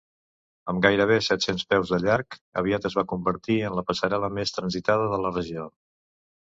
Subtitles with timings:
[0.71, 5.09] Amb gairebé set-cents peus de llarg, aviat es va convertir en la passarel·la més transitada
[5.15, 5.71] de la regió.